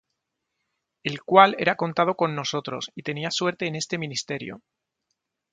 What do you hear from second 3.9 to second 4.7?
ministerio.